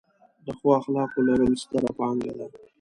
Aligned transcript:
د 0.45 0.47
ښو 0.57 0.67
اخلاقو 0.79 1.19
لرل، 1.27 1.53
ستره 1.63 1.89
پانګه 1.99 2.31
ده. 2.37 2.47